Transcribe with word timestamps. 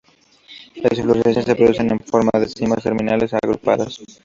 Las 0.77 0.97
inflorescencias 0.97 1.45
se 1.45 1.55
producen 1.55 1.91
en 1.91 1.99
forma 1.99 2.31
de 2.33 2.49
cimas 2.49 2.81
terminales 2.81 3.35
agrupadas. 3.35 4.01